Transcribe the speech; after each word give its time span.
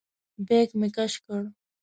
بیک 0.47 0.69
مې 0.79 0.87
کش 0.95 1.13
کړ. 1.25 1.41